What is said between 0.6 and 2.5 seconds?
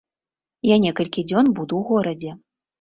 Я некалькі дзён буду ў горадзе.